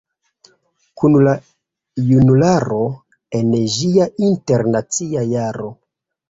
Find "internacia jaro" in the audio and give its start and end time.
4.31-5.71